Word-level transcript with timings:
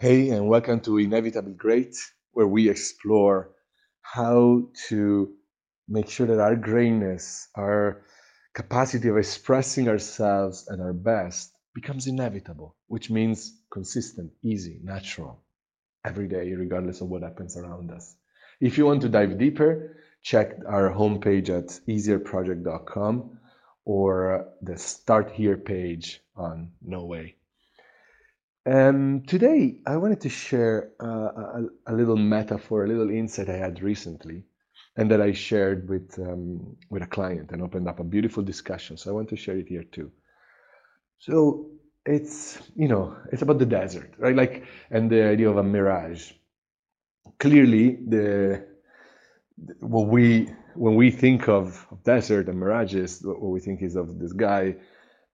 Hey, 0.00 0.30
and 0.30 0.48
welcome 0.48 0.80
to 0.80 0.96
Inevitably 0.96 1.52
Great, 1.52 1.94
where 2.32 2.46
we 2.46 2.70
explore 2.70 3.50
how 4.00 4.70
to 4.88 5.34
make 5.88 6.08
sure 6.08 6.26
that 6.26 6.40
our 6.40 6.56
greatness, 6.56 7.48
our 7.54 8.00
capacity 8.54 9.08
of 9.08 9.18
expressing 9.18 9.90
ourselves 9.90 10.66
at 10.72 10.80
our 10.80 10.94
best 10.94 11.52
becomes 11.74 12.06
inevitable, 12.06 12.76
which 12.86 13.10
means 13.10 13.60
consistent, 13.70 14.32
easy, 14.42 14.80
natural, 14.82 15.42
every 16.06 16.28
day, 16.28 16.50
regardless 16.54 17.02
of 17.02 17.10
what 17.10 17.22
happens 17.22 17.58
around 17.58 17.90
us. 17.90 18.16
If 18.58 18.78
you 18.78 18.86
want 18.86 19.02
to 19.02 19.10
dive 19.10 19.36
deeper, 19.36 19.98
check 20.22 20.54
our 20.66 20.88
homepage 20.88 21.50
at 21.50 21.78
easierproject.com 21.86 23.38
or 23.84 24.48
the 24.62 24.78
Start 24.78 25.30
Here 25.32 25.58
page 25.58 26.22
on 26.34 26.70
No 26.80 27.04
Way. 27.04 27.36
And 28.66 29.26
today, 29.26 29.80
I 29.86 29.96
wanted 29.96 30.20
to 30.20 30.28
share 30.28 30.90
uh, 31.02 31.06
a, 31.06 31.62
a, 31.86 31.94
little 31.94 32.16
metaphor, 32.16 32.84
a 32.84 32.88
little 32.88 33.10
insight 33.10 33.48
I 33.48 33.56
had 33.56 33.82
recently, 33.82 34.44
and 34.96 35.10
that 35.10 35.20
I 35.22 35.32
shared 35.32 35.88
with 35.88 36.18
um, 36.18 36.76
with 36.90 37.02
a 37.02 37.06
client 37.06 37.52
and 37.52 37.62
opened 37.62 37.88
up 37.88 38.00
a 38.00 38.04
beautiful 38.04 38.42
discussion. 38.42 38.98
So 38.98 39.10
I 39.10 39.14
want 39.14 39.30
to 39.30 39.36
share 39.36 39.56
it 39.56 39.68
here 39.68 39.84
too. 39.84 40.12
So 41.18 41.70
it's 42.04 42.58
you 42.76 42.88
know 42.88 43.16
it's 43.32 43.40
about 43.40 43.58
the 43.58 43.66
desert, 43.66 44.12
right? 44.18 44.36
Like 44.36 44.64
and 44.90 45.10
the 45.10 45.24
idea 45.24 45.48
of 45.48 45.56
a 45.56 45.62
mirage. 45.62 46.32
Clearly, 47.38 47.96
the 48.06 48.66
what 49.78 50.08
we 50.08 50.50
when 50.74 50.96
we 50.96 51.10
think 51.10 51.48
of 51.48 51.86
desert 52.04 52.48
and 52.48 52.60
mirages, 52.60 53.22
what 53.24 53.40
we 53.40 53.60
think 53.60 53.80
is 53.80 53.96
of 53.96 54.18
this 54.18 54.34
guy 54.34 54.76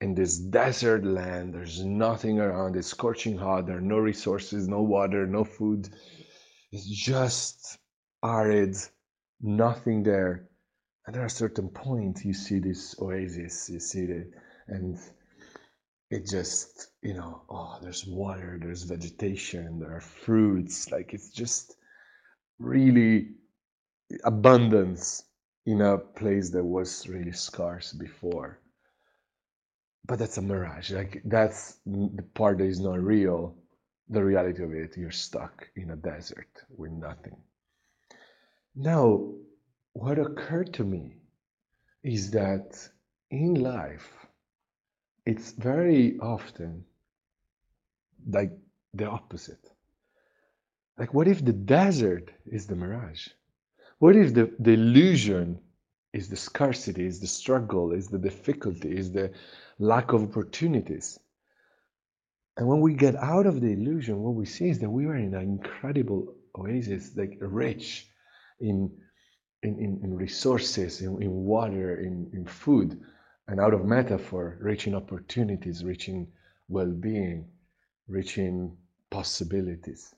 in 0.00 0.14
this 0.14 0.38
desert 0.38 1.04
land. 1.04 1.54
There's 1.54 1.84
nothing 1.84 2.38
around. 2.38 2.76
It's 2.76 2.88
scorching 2.88 3.36
hot. 3.36 3.66
There 3.66 3.78
are 3.78 3.80
no 3.80 3.98
resources, 3.98 4.68
no 4.68 4.82
water, 4.82 5.26
no 5.26 5.44
food. 5.44 5.88
It's 6.72 6.86
just 6.86 7.78
arid, 8.22 8.76
nothing 9.40 10.02
there. 10.02 10.48
And 11.06 11.14
there 11.14 11.24
are 11.24 11.28
certain 11.28 11.68
points 11.68 12.24
you 12.24 12.34
see 12.34 12.58
this 12.58 12.96
oasis, 13.00 13.70
you 13.70 13.78
see 13.78 14.02
it, 14.02 14.30
and 14.66 14.98
it 16.10 16.26
just, 16.28 16.88
you 17.02 17.14
know, 17.14 17.42
oh, 17.48 17.78
there's 17.80 18.04
water, 18.06 18.58
there's 18.60 18.82
vegetation, 18.82 19.78
there 19.78 19.96
are 19.96 20.00
fruits. 20.00 20.90
Like 20.90 21.14
it's 21.14 21.30
just 21.30 21.76
really 22.58 23.28
abundance 24.24 25.22
in 25.64 25.80
a 25.80 25.96
place 25.96 26.50
that 26.50 26.64
was 26.64 27.08
really 27.08 27.32
scarce 27.32 27.92
before 27.92 28.60
but 30.06 30.18
that's 30.18 30.38
a 30.38 30.42
mirage. 30.42 30.90
Like 30.90 31.22
that's 31.24 31.78
the 31.86 32.24
part 32.34 32.58
that 32.58 32.64
is 32.64 32.80
not 32.80 33.00
real. 33.00 33.54
The 34.08 34.24
reality 34.24 34.62
of 34.62 34.72
it 34.72 34.96
you're 34.96 35.10
stuck 35.10 35.68
in 35.76 35.90
a 35.90 35.96
desert 35.96 36.62
with 36.76 36.92
nothing. 36.92 37.36
Now 38.74 39.32
what 39.92 40.18
occurred 40.18 40.72
to 40.74 40.84
me 40.84 41.16
is 42.02 42.30
that 42.30 42.88
in 43.30 43.54
life 43.54 44.10
it's 45.24 45.52
very 45.52 46.18
often 46.20 46.84
like 48.30 48.52
the 48.94 49.06
opposite. 49.06 49.72
Like 50.98 51.12
what 51.12 51.26
if 51.26 51.44
the 51.44 51.52
desert 51.52 52.30
is 52.46 52.66
the 52.66 52.76
mirage? 52.76 53.28
What 53.98 54.14
if 54.14 54.34
the, 54.34 54.52
the 54.60 54.74
illusion 54.74 55.58
is 56.12 56.28
the 56.28 56.36
scarcity 56.36 57.06
is 57.06 57.20
the 57.20 57.26
struggle 57.26 57.92
is 57.92 58.08
the 58.08 58.18
difficulty 58.18 58.96
is 58.96 59.10
the 59.10 59.32
lack 59.78 60.12
of 60.12 60.22
opportunities. 60.22 61.18
And 62.56 62.66
when 62.66 62.80
we 62.80 62.94
get 62.94 63.16
out 63.16 63.46
of 63.46 63.60
the 63.60 63.72
illusion, 63.72 64.22
what 64.22 64.34
we 64.34 64.46
see 64.46 64.70
is 64.70 64.78
that 64.78 64.90
we 64.90 65.06
are 65.06 65.16
in 65.16 65.34
an 65.34 65.42
incredible 65.42 66.34
oasis, 66.58 67.14
like 67.16 67.36
rich 67.40 68.08
in, 68.60 68.90
in, 69.62 69.78
in, 69.78 70.00
in 70.02 70.14
resources, 70.14 71.02
in, 71.02 71.22
in 71.22 71.30
water, 71.30 72.00
in, 72.00 72.30
in 72.32 72.46
food, 72.46 72.98
and 73.48 73.60
out 73.60 73.74
of 73.74 73.84
metaphor, 73.84 74.58
rich 74.60 74.86
in 74.86 74.94
opportunities, 74.94 75.84
rich 75.84 76.08
in 76.08 76.28
well 76.68 76.90
being, 76.90 77.48
rich 78.08 78.38
in 78.38 78.76
possibilities. 79.10 80.14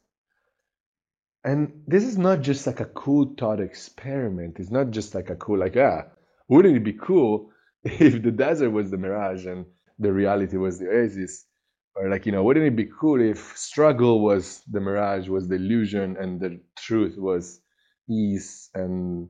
And 1.44 1.83
this 1.87 2.04
is 2.04 2.19
not 2.19 2.41
just 2.43 2.66
like 2.66 2.81
a 2.81 2.84
cool 2.84 3.34
thought 3.38 3.60
experiment. 3.60 4.59
It's 4.59 4.71
not 4.71 4.91
just 4.91 5.15
like 5.15 5.31
a 5.31 5.37
cool, 5.37 5.59
like, 5.59 5.77
ah, 5.77 6.04
wouldn't 6.49 6.77
it 6.77 6.84
be 6.84 6.93
cool 6.93 7.50
if 8.00 8.22
the 8.22 8.31
desert 8.31 8.71
was 8.71 8.91
the 8.91 8.99
mirage 8.99 9.47
and 9.47 9.66
the 9.99 10.12
reality 10.12 10.56
was 10.56 10.78
the 10.78 10.88
oasis 10.88 11.47
or 11.94 12.09
like 12.09 12.26
you 12.26 12.32
know 12.32 12.43
wouldn't 12.44 12.66
it 12.66 12.76
be 12.76 12.88
cool 13.00 13.21
if 13.21 13.56
struggle 13.56 14.21
was 14.21 14.62
the 14.71 14.81
mirage 14.81 15.28
was 15.28 15.49
the 15.49 15.56
illusion 15.56 16.16
and 16.19 16.41
the 16.41 16.60
truth 16.77 17.16
was 17.16 17.60
ease 18.09 18.71
and 18.75 19.28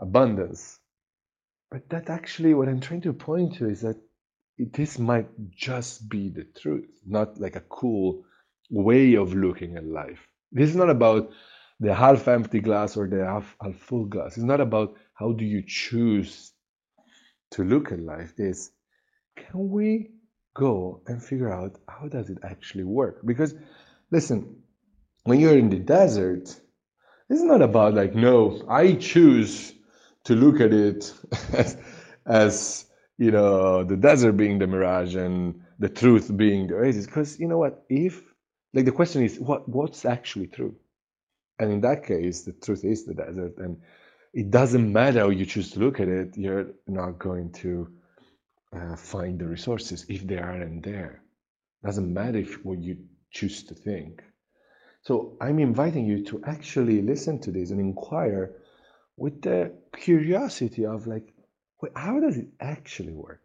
abundance? 0.00 0.78
But 1.70 1.88
that 1.90 2.10
actually 2.10 2.54
what 2.54 2.68
i'm 2.68 2.80
trying 2.80 3.02
to 3.02 3.12
point 3.12 3.56
to 3.56 3.68
is 3.68 3.80
that 3.80 3.96
this 4.58 4.98
might 4.98 5.28
just 5.50 6.08
be 6.08 6.28
the 6.28 6.44
truth 6.60 6.88
not 7.06 7.38
like 7.40 7.56
a 7.56 7.60
cool 7.68 8.24
way 8.70 9.14
of 9.14 9.34
looking 9.34 9.76
at 9.76 9.84
life. 9.84 10.26
This 10.52 10.70
is 10.70 10.76
not 10.76 10.90
about 10.90 11.30
the 11.80 11.94
half 11.94 12.26
empty 12.28 12.60
glass 12.60 12.96
or 12.96 13.06
the 13.06 13.24
half, 13.24 13.56
half 13.62 13.76
full 13.76 14.06
glass. 14.06 14.36
It's 14.36 14.46
not 14.46 14.60
about 14.60 14.94
how 15.14 15.32
do 15.32 15.44
you 15.44 15.62
choose 15.66 16.52
to 17.56 17.64
look 17.64 17.92
at 17.92 18.00
life 18.00 18.34
is 18.38 18.70
can 19.36 19.68
we 19.70 20.10
go 20.54 21.02
and 21.06 21.22
figure 21.22 21.52
out 21.52 21.76
how 21.88 22.08
does 22.08 22.30
it 22.30 22.38
actually 22.42 22.84
work? 22.84 23.20
Because 23.26 23.54
listen 24.10 24.62
when 25.24 25.40
you're 25.40 25.58
in 25.58 25.68
the 25.68 25.78
desert 25.78 26.60
it's 27.28 27.42
not 27.42 27.60
about 27.60 27.94
like 27.94 28.14
no 28.14 28.64
i 28.68 28.94
choose 28.94 29.72
to 30.22 30.34
look 30.36 30.60
at 30.60 30.72
it 30.72 31.12
as, 31.52 31.76
as 32.26 32.86
you 33.18 33.30
know 33.30 33.82
the 33.84 33.96
desert 33.96 34.32
being 34.32 34.58
the 34.58 34.66
mirage 34.66 35.16
and 35.16 35.60
the 35.78 35.88
truth 35.88 36.34
being 36.36 36.66
the 36.66 36.76
oasis. 36.76 37.06
Because 37.06 37.38
you 37.38 37.48
know 37.48 37.58
what? 37.58 37.84
If 37.88 38.22
like 38.74 38.84
the 38.84 38.92
question 38.92 39.22
is 39.22 39.38
what 39.38 39.68
what's 39.68 40.04
actually 40.04 40.48
true? 40.48 40.74
And 41.58 41.72
in 41.72 41.80
that 41.82 42.04
case 42.04 42.42
the 42.42 42.52
truth 42.52 42.84
is 42.84 43.04
the 43.04 43.14
desert 43.14 43.54
and 43.58 43.78
it 44.36 44.50
doesn't 44.50 44.92
matter 44.92 45.20
how 45.20 45.30
you 45.30 45.46
choose 45.46 45.70
to 45.70 45.80
look 45.80 45.98
at 45.98 46.08
it, 46.08 46.36
you're 46.36 46.66
not 46.86 47.18
going 47.18 47.50
to 47.52 47.88
uh, 48.76 48.94
find 48.94 49.38
the 49.38 49.46
resources 49.46 50.04
if 50.10 50.26
they 50.26 50.36
aren't 50.36 50.84
there. 50.84 51.22
It 51.82 51.86
doesn't 51.86 52.12
matter 52.12 52.38
if 52.38 52.62
what 52.62 52.78
you 52.78 52.98
choose 53.30 53.62
to 53.64 53.74
think. 53.74 54.22
So 55.00 55.38
I'm 55.40 55.58
inviting 55.58 56.04
you 56.04 56.22
to 56.26 56.42
actually 56.44 57.00
listen 57.00 57.40
to 57.40 57.50
this 57.50 57.70
and 57.70 57.80
inquire 57.80 58.56
with 59.16 59.40
the 59.40 59.72
curiosity 59.96 60.84
of 60.84 61.06
like, 61.06 61.32
how 61.94 62.20
does 62.20 62.36
it 62.36 62.48
actually 62.60 63.12
work? 63.12 63.40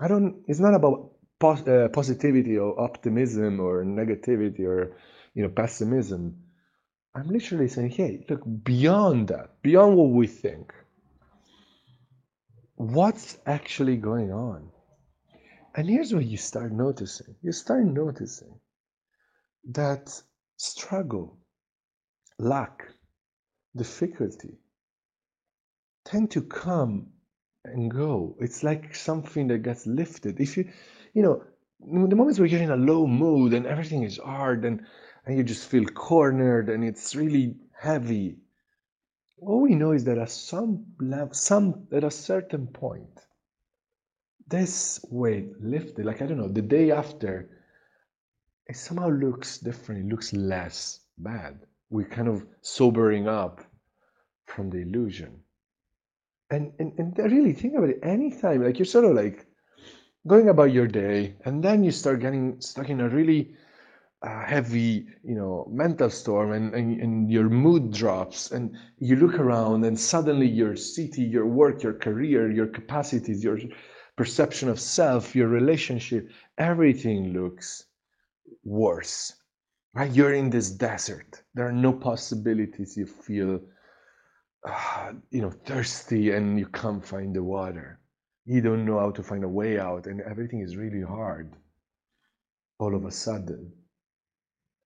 I 0.00 0.08
don't. 0.08 0.42
It's 0.48 0.60
not 0.60 0.74
about 0.74 1.12
pos- 1.38 1.66
uh, 1.66 1.88
positivity 1.92 2.58
or 2.58 2.80
optimism 2.80 3.60
or 3.60 3.84
negativity 3.84 4.64
or 4.66 4.96
you 5.34 5.42
know 5.44 5.48
pessimism 5.48 6.45
I'm 7.16 7.28
literally 7.28 7.68
saying, 7.68 7.90
hey, 7.90 8.26
look, 8.28 8.42
beyond 8.62 9.28
that, 9.28 9.62
beyond 9.62 9.96
what 9.96 10.10
we 10.10 10.26
think, 10.26 10.74
what's 12.74 13.38
actually 13.46 13.96
going 13.96 14.32
on? 14.32 14.68
And 15.74 15.88
here's 15.88 16.12
what 16.12 16.26
you 16.26 16.36
start 16.36 16.72
noticing 16.72 17.34
you 17.42 17.52
start 17.52 17.84
noticing 17.86 18.60
that 19.70 20.22
struggle, 20.58 21.38
lack, 22.38 22.86
difficulty 23.74 24.58
tend 26.04 26.30
to 26.30 26.42
come 26.42 27.06
and 27.64 27.90
go. 27.90 28.36
It's 28.40 28.62
like 28.62 28.94
something 28.94 29.48
that 29.48 29.62
gets 29.62 29.86
lifted. 29.86 30.38
If 30.38 30.56
you, 30.56 30.68
you 31.14 31.22
know, 31.22 31.42
the 31.80 32.14
moments 32.14 32.38
you're 32.38 32.60
in 32.60 32.70
a 32.70 32.76
low 32.76 33.06
mood 33.06 33.54
and 33.54 33.66
everything 33.66 34.02
is 34.02 34.18
hard 34.18 34.64
and 34.64 34.82
and 35.26 35.36
you 35.36 35.42
just 35.42 35.68
feel 35.68 35.84
cornered 35.84 36.68
and 36.68 36.84
it's 36.84 37.14
really 37.14 37.56
heavy. 37.78 38.36
All 39.38 39.60
we 39.60 39.74
know 39.74 39.92
is 39.92 40.04
that 40.04 40.18
at 40.18 40.30
some 40.30 40.86
level, 41.00 41.34
some 41.34 41.88
at 41.92 42.04
a 42.04 42.10
certain 42.10 42.68
point, 42.68 43.20
this 44.48 45.04
weight 45.10 45.50
lifted. 45.60 46.06
Like 46.06 46.22
I 46.22 46.26
don't 46.26 46.38
know, 46.38 46.48
the 46.48 46.62
day 46.62 46.92
after, 46.92 47.50
it 48.66 48.76
somehow 48.76 49.10
looks 49.10 49.58
different. 49.58 50.06
It 50.06 50.10
looks 50.10 50.32
less 50.32 51.00
bad. 51.18 51.58
We're 51.90 52.08
kind 52.08 52.28
of 52.28 52.46
sobering 52.62 53.28
up 53.28 53.60
from 54.46 54.70
the 54.70 54.78
illusion. 54.78 55.40
And 56.50 56.72
and 56.78 56.92
and 56.98 57.18
really 57.18 57.52
think 57.52 57.74
about 57.74 57.90
it. 57.90 57.98
Anytime, 58.04 58.62
like 58.62 58.78
you're 58.78 58.86
sort 58.86 59.04
of 59.04 59.16
like 59.16 59.46
going 60.26 60.48
about 60.48 60.72
your 60.72 60.86
day, 60.86 61.34
and 61.44 61.62
then 61.62 61.82
you 61.82 61.90
start 61.90 62.20
getting 62.20 62.60
stuck 62.60 62.88
in 62.88 63.00
a 63.00 63.08
really 63.08 63.56
heavy 64.28 65.06
you 65.22 65.34
know 65.34 65.66
mental 65.70 66.10
storm 66.10 66.52
and, 66.52 66.74
and, 66.74 67.00
and 67.00 67.30
your 67.30 67.48
mood 67.48 67.92
drops 67.92 68.50
and 68.52 68.76
you 68.98 69.16
look 69.16 69.38
around 69.38 69.84
and 69.84 69.98
suddenly 69.98 70.46
your 70.46 70.76
city 70.76 71.22
your 71.22 71.46
work 71.46 71.82
your 71.82 71.94
career 71.94 72.50
your 72.50 72.66
capacities 72.66 73.44
your 73.44 73.58
perception 74.16 74.68
of 74.68 74.80
self 74.80 75.34
your 75.34 75.48
relationship 75.48 76.30
everything 76.58 77.32
looks 77.32 77.86
worse 78.64 79.34
right? 79.96 80.12
You're 80.12 80.34
in 80.34 80.50
this 80.50 80.70
desert. 80.70 81.42
There 81.54 81.66
are 81.66 81.72
no 81.72 81.92
possibilities. 81.92 82.96
You 82.96 83.06
feel, 83.06 83.60
uh, 84.68 85.12
you 85.30 85.40
know, 85.40 85.50
thirsty 85.50 86.32
and 86.32 86.58
you 86.58 86.66
can't 86.66 87.04
find 87.04 87.34
the 87.34 87.42
water. 87.42 87.98
You 88.44 88.60
don't 88.60 88.84
know 88.84 88.98
how 89.00 89.10
to 89.10 89.22
find 89.22 89.42
a 89.42 89.48
way 89.48 89.80
out, 89.80 90.06
and 90.06 90.20
everything 90.20 90.60
is 90.60 90.76
really 90.76 91.02
hard 91.02 91.56
all 92.78 92.94
of 92.94 93.06
a 93.06 93.10
sudden. 93.10 93.72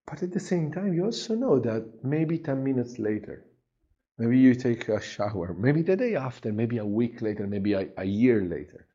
But 0.06 0.22
at 0.22 0.32
the 0.32 0.40
same 0.40 0.72
time, 0.72 0.92
you 0.92 1.04
also 1.04 1.34
know 1.34 1.58
that 1.60 2.04
maybe 2.04 2.38
10 2.38 2.64
minutes 2.64 2.98
later, 2.98 3.44
maybe 4.18 4.38
you 4.38 4.54
take 4.54 4.88
a 4.88 5.00
shower, 5.00 5.54
maybe 5.54 5.82
the 5.82 5.96
day 5.96 6.16
after, 6.16 6.52
maybe 6.52 6.78
a 6.78 6.84
week 6.84 7.22
later, 7.22 7.46
maybe 7.46 7.74
a, 7.74 7.88
a 7.96 8.04
year 8.04 8.42
later. 8.42 8.86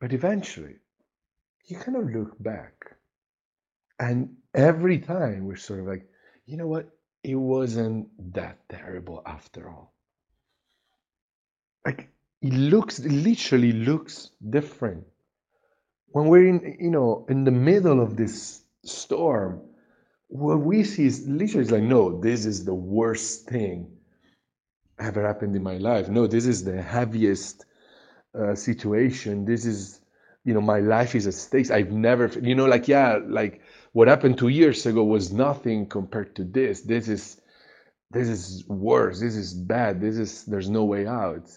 But 0.00 0.12
eventually, 0.12 0.76
you 1.66 1.78
kind 1.78 1.96
of 1.96 2.10
look 2.10 2.42
back. 2.42 2.96
And 3.98 4.36
every 4.52 4.98
time 4.98 5.44
we're 5.46 5.56
sort 5.56 5.80
of 5.80 5.86
like, 5.86 6.06
you 6.46 6.56
know 6.56 6.66
what? 6.66 6.90
It 7.22 7.36
wasn't 7.36 8.08
that 8.34 8.58
terrible 8.68 9.22
after 9.24 9.70
all. 9.70 9.94
Like, 11.86 12.08
it 12.42 12.52
looks, 12.52 12.98
it 12.98 13.12
literally 13.12 13.72
looks 13.72 14.30
different. 14.50 15.04
When 16.08 16.26
we're 16.26 16.48
in, 16.48 16.76
you 16.80 16.90
know, 16.90 17.24
in 17.28 17.44
the 17.44 17.50
middle 17.50 18.00
of 18.00 18.16
this 18.16 18.62
storm, 18.84 19.62
what 20.28 20.60
we 20.60 20.84
see 20.84 21.06
is 21.06 21.26
literally 21.28 21.68
like, 21.68 21.82
no, 21.82 22.20
this 22.20 22.44
is 22.44 22.64
the 22.64 22.74
worst 22.74 23.46
thing 23.48 23.90
ever 24.98 25.26
happened 25.26 25.54
in 25.56 25.62
my 25.62 25.76
life. 25.78 26.08
No, 26.08 26.26
this 26.26 26.46
is 26.46 26.64
the 26.64 26.80
heaviest 26.80 27.64
uh, 28.38 28.54
situation. 28.54 29.44
This 29.44 29.64
is, 29.64 30.00
you 30.44 30.54
know, 30.54 30.60
my 30.60 30.80
life 30.80 31.14
is 31.14 31.26
at 31.26 31.34
stake. 31.34 31.70
I've 31.70 31.92
never, 31.92 32.26
you 32.40 32.54
know, 32.54 32.66
like, 32.66 32.88
yeah, 32.88 33.18
like 33.26 33.62
what 33.92 34.08
happened 34.08 34.38
two 34.38 34.48
years 34.48 34.86
ago 34.86 35.04
was 35.04 35.32
nothing 35.32 35.88
compared 35.88 36.36
to 36.36 36.44
this. 36.44 36.82
This 36.82 37.08
is, 37.08 37.40
this 38.10 38.28
is 38.28 38.64
worse. 38.68 39.20
This 39.20 39.36
is 39.36 39.54
bad. 39.54 40.00
This 40.00 40.16
is, 40.16 40.44
there's 40.44 40.70
no 40.70 40.84
way 40.84 41.06
out. 41.06 41.50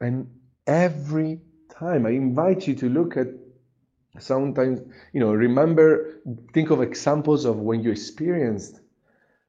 And 0.00 0.28
every 0.66 1.40
time 1.70 2.06
I 2.06 2.10
invite 2.10 2.66
you 2.66 2.74
to 2.76 2.88
look 2.88 3.16
at 3.16 3.28
sometimes, 4.18 4.80
you 5.12 5.20
know, 5.20 5.32
remember, 5.32 6.20
think 6.52 6.70
of 6.70 6.80
examples 6.80 7.44
of 7.44 7.58
when 7.58 7.82
you 7.82 7.90
experienced 7.90 8.80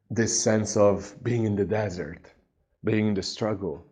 this 0.09 0.39
sense 0.39 0.77
of 0.77 1.15
being 1.23 1.45
in 1.45 1.55
the 1.55 1.65
desert, 1.65 2.31
being 2.83 3.07
in 3.09 3.13
the 3.13 3.23
struggle. 3.23 3.85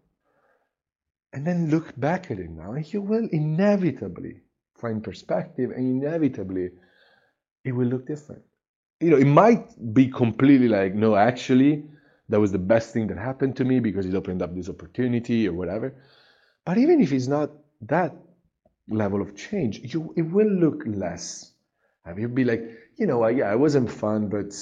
And 1.34 1.46
then 1.46 1.70
look 1.70 2.00
back 2.00 2.30
at 2.32 2.40
it 2.40 2.50
now, 2.50 2.74
and 2.74 2.94
you 2.94 3.02
will 3.02 3.28
inevitably 3.32 4.42
find 4.76 5.04
perspective, 5.04 5.72
and 5.72 6.04
inevitably 6.04 6.70
it 7.64 7.72
will 7.72 7.88
look 7.88 8.06
different. 8.06 8.44
You 9.00 9.12
know, 9.12 9.18
it 9.18 9.26
might 9.26 9.94
be 9.94 10.08
completely 10.08 10.68
like, 10.68 10.94
no, 10.94 11.16
actually, 11.16 11.86
that 12.30 12.40
was 12.40 12.52
the 12.52 12.60
best 12.60 12.94
thing 12.94 13.08
that 13.08 13.18
happened 13.18 13.56
to 13.58 13.66
me 13.66 13.80
because 13.80 14.06
it 14.06 14.16
opened 14.16 14.42
up 14.42 14.56
this 14.56 14.70
opportunity 14.70 15.48
or 15.48 15.54
whatever. 15.54 15.96
But 16.66 16.78
even 16.78 17.02
if 17.02 17.12
it's 17.12 17.28
not 17.28 17.52
that 17.82 18.16
level 18.88 19.22
of 19.22 19.36
change, 19.36 19.94
you 19.94 20.14
it 20.16 20.24
will 20.24 20.50
look 20.50 20.84
less. 20.86 21.54
Have 22.06 22.20
you 22.20 22.28
be 22.28 22.44
like, 22.44 22.64
you 22.98 23.08
know, 23.08 23.26
yeah, 23.28 23.52
it 23.52 23.60
wasn't 23.60 23.90
fun, 23.90 24.28
but 24.28 24.54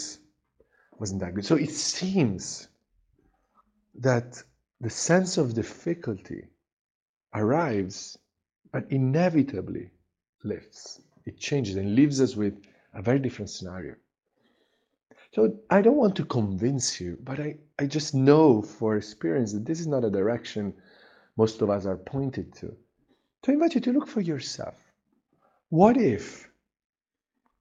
wasn't 0.99 1.21
that 1.21 1.33
good. 1.33 1.45
So 1.45 1.55
it 1.55 1.71
seems 1.71 2.67
that 3.95 4.41
the 4.79 4.89
sense 4.89 5.37
of 5.37 5.53
difficulty 5.53 6.47
arrives, 7.33 8.17
but 8.71 8.85
inevitably 8.91 9.91
lifts. 10.43 11.01
It 11.25 11.37
changes 11.37 11.75
and 11.75 11.95
leaves 11.95 12.21
us 12.21 12.35
with 12.35 12.61
a 12.93 13.01
very 13.01 13.19
different 13.19 13.49
scenario. 13.49 13.95
So 15.33 15.57
I 15.69 15.81
don't 15.81 15.97
want 15.97 16.15
to 16.17 16.25
convince 16.25 16.99
you, 16.99 17.17
but 17.23 17.39
I, 17.39 17.55
I 17.79 17.85
just 17.85 18.13
know 18.13 18.61
for 18.61 18.97
experience 18.97 19.53
that 19.53 19.65
this 19.65 19.79
is 19.79 19.87
not 19.87 20.03
a 20.03 20.09
direction 20.09 20.73
most 21.37 21.61
of 21.61 21.69
us 21.69 21.85
are 21.85 21.97
pointed 21.97 22.53
to. 22.55 22.75
To 23.43 23.51
invite 23.51 23.75
you 23.75 23.81
to 23.81 23.93
look 23.93 24.07
for 24.07 24.21
yourself. 24.21 24.75
What 25.69 25.97
if 25.97 26.49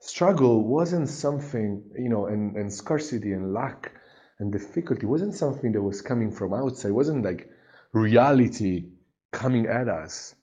struggle 0.00 0.62
wasn't 0.66 1.08
something, 1.08 1.82
you 1.98 2.08
know, 2.08 2.26
and, 2.26 2.56
and 2.56 2.72
scarcity 2.72 3.32
and 3.32 3.54
lack 3.54 3.92
and 4.38 4.52
difficulty 4.52 5.06
wasn't 5.06 5.34
something 5.34 5.72
that 5.72 5.82
was 5.82 6.02
coming 6.02 6.30
from 6.30 6.52
outside, 6.52 6.92
wasn't 6.92 7.24
like 7.24 7.48
reality 7.92 8.88
coming 9.32 9.66
at 9.66 9.88
us, 9.88 10.34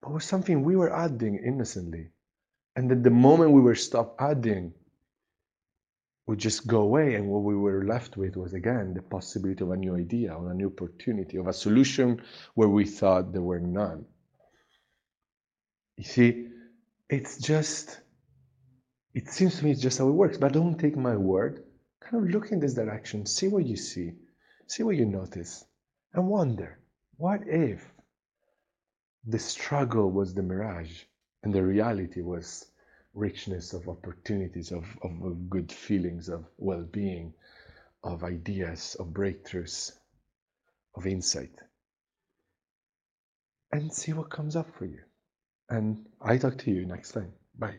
but 0.00 0.12
was 0.12 0.24
something 0.24 0.62
we 0.62 0.76
were 0.76 0.94
adding 0.94 1.38
innocently. 1.38 2.10
And 2.74 2.90
that 2.90 3.02
the 3.02 3.10
moment 3.10 3.52
we 3.52 3.60
were 3.60 3.74
stopped 3.74 4.20
adding, 4.20 4.74
would 6.26 6.38
just 6.38 6.66
go 6.66 6.82
away, 6.82 7.14
and 7.14 7.28
what 7.28 7.42
we 7.42 7.54
were 7.54 7.84
left 7.84 8.16
with 8.16 8.36
was 8.36 8.54
again 8.54 8.94
the 8.94 9.02
possibility 9.02 9.64
of 9.64 9.70
a 9.70 9.76
new 9.76 9.96
idea, 9.96 10.32
or 10.32 10.50
a 10.50 10.54
new 10.54 10.68
opportunity, 10.68 11.36
of 11.36 11.48
a 11.48 11.52
solution 11.52 12.22
where 12.54 12.68
we 12.68 12.84
thought 12.84 13.32
there 13.32 13.42
were 13.42 13.60
none. 13.60 14.04
You 15.96 16.04
see, 16.04 16.48
it's 17.08 17.38
just, 17.38 18.00
it 19.14 19.28
seems 19.28 19.58
to 19.58 19.64
me 19.64 19.72
it's 19.72 19.80
just 19.80 19.98
how 19.98 20.08
it 20.08 20.12
works, 20.12 20.38
but 20.38 20.52
don't 20.52 20.78
take 20.78 20.96
my 20.96 21.16
word. 21.16 21.64
Kind 22.00 22.24
of 22.24 22.30
look 22.30 22.50
in 22.50 22.60
this 22.60 22.74
direction, 22.74 23.26
see 23.26 23.48
what 23.48 23.66
you 23.66 23.76
see, 23.76 24.12
see 24.66 24.82
what 24.82 24.96
you 24.96 25.04
notice, 25.04 25.64
and 26.14 26.28
wonder 26.28 26.78
what 27.16 27.42
if 27.46 27.84
the 29.26 29.38
struggle 29.38 30.10
was 30.10 30.34
the 30.34 30.42
mirage 30.42 31.02
and 31.42 31.52
the 31.54 31.62
reality 31.62 32.22
was 32.22 32.66
richness 33.14 33.72
of 33.72 33.88
opportunities, 33.88 34.72
of, 34.72 34.84
of, 35.02 35.50
good 35.50 35.70
feelings, 35.70 36.28
of 36.28 36.46
well 36.56 36.82
being, 36.82 37.34
of 38.02 38.24
ideas, 38.24 38.96
of 38.98 39.08
breakthroughs, 39.08 39.92
of 40.94 41.06
insight. 41.06 41.54
And 43.70 43.92
see 43.92 44.12
what 44.12 44.30
comes 44.30 44.56
up 44.56 44.74
for 44.76 44.86
you. 44.86 45.00
And 45.72 46.06
I 46.20 46.38
talk 46.38 46.58
to 46.58 46.70
you 46.70 46.86
next 46.86 47.12
time. 47.12 47.32
Bye. 47.58 47.78